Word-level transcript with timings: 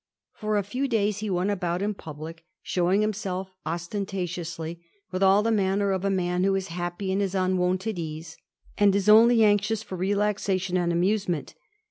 For 0.33 0.57
a 0.57 0.63
few 0.63 0.87
days 0.87 1.19
he 1.19 1.29
went 1.29 1.51
about 1.51 1.83
in 1.83 1.93
public, 1.93 2.43
showing 2.63 3.01
himself 3.01 3.51
ostentatiously, 3.67 4.81
with 5.11 5.21
all 5.21 5.43
the 5.43 5.51
manner 5.51 5.91
of 5.91 6.03
a 6.03 6.09
man 6.09 6.43
who 6.43 6.55
is 6.55 6.69
happy 6.69 7.11
in 7.11 7.19
his 7.19 7.35
unwonted 7.35 7.99
ease, 7.99 8.35
and 8.79 8.95
is 8.95 9.07
only 9.07 9.43
anxious 9.43 9.83
for 9.83 9.95
relaxation 9.97 10.75
and 10.75 10.91
amusement. 10.91 11.53